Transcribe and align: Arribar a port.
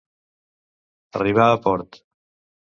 Arribar 1.19 1.45
a 1.51 1.61
port. 1.67 2.01